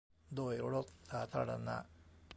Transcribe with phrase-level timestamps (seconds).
[0.35, 1.77] โดยรถสาธารณะ